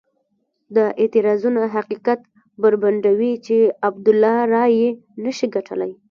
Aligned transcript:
دا 0.75 0.85
اعتراضونه 1.01 1.61
حقیقت 1.75 2.19
بربنډوي 2.61 3.33
چې 3.45 3.57
عبدالله 3.87 4.37
رایې 4.53 4.89
نه 5.23 5.31
شي 5.37 5.47
ګټلای. 5.55 5.91